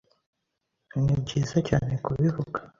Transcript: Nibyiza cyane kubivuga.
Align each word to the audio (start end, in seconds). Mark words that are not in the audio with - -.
Nibyiza 1.03 1.57
cyane 1.69 1.91
kubivuga. 2.05 2.57